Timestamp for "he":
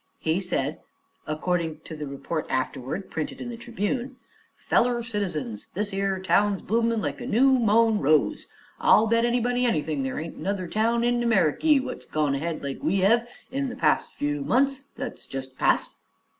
0.17-0.39